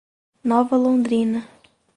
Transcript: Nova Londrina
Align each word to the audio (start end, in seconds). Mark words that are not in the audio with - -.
Nova 0.43 0.75
Londrina 0.81 1.45